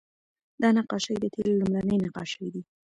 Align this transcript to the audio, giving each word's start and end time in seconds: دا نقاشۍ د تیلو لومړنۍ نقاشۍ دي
دا 0.61 0.69
نقاشۍ 0.77 1.13
د 1.19 1.25
تیلو 1.33 1.59
لومړنۍ 1.61 1.97
نقاشۍ 2.05 2.47
دي 2.53 2.61